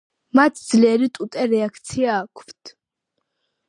მათ 0.37 0.57
ძლიერი 0.61 1.11
ტუტე 1.19 1.47
რეაქცია 1.53 2.19
აქვთ. 2.25 2.77